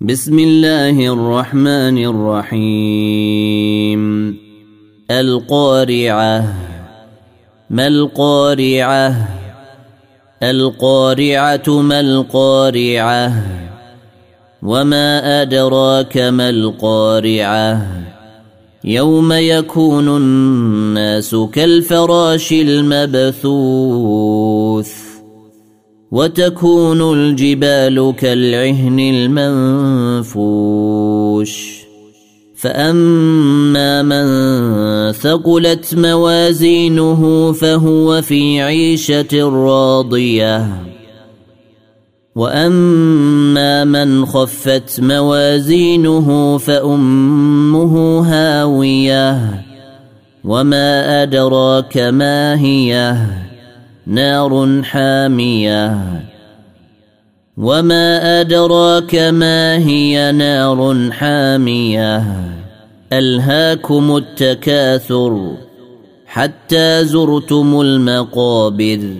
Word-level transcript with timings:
بسم 0.00 0.38
الله 0.38 1.12
الرحمن 1.12 1.98
الرحيم. 1.98 4.02
القارعة. 5.10 6.54
ما 7.70 7.86
القارعة؟ 7.86 9.28
القارعة 10.42 11.68
ما 11.68 12.00
القارعة؟ 12.00 13.32
وما 14.62 15.42
أدراك 15.42 16.18
ما 16.18 16.48
القارعة؟ 16.48 17.86
يوم 18.84 19.32
يكون 19.32 20.16
الناس 20.16 21.36
كالفراش 21.52 22.52
المبثوث. 22.52 24.37
وتكون 26.10 27.12
الجبال 27.14 28.14
كالعهن 28.18 29.00
المنفوش. 30.30 31.78
فأما 32.56 34.02
من 34.02 34.26
ثقلت 35.12 35.94
موازينه 35.94 37.52
فهو 37.52 38.22
في 38.22 38.62
عيشة 38.62 39.42
راضية. 39.42 40.66
وأما 42.34 43.84
من 43.84 44.26
خفت 44.26 45.00
موازينه 45.00 46.58
فأمه 46.58 48.20
هاوية. 48.26 49.64
وما 50.44 51.22
أدراك 51.22 51.98
ما 51.98 52.60
هي. 52.60 53.16
نار 54.08 54.82
حامية. 54.82 55.98
وما 57.56 58.40
أدراك 58.40 59.14
ما 59.14 59.76
هي 59.76 60.32
نار 60.32 61.10
حامية. 61.10 62.22
ألهاكم 63.12 64.16
التكاثر 64.16 65.56
حتى 66.26 67.04
زرتم 67.04 67.80
المقابر. 67.80 69.14